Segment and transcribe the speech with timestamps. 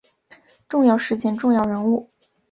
[0.67, 2.09] 重要事件重要人物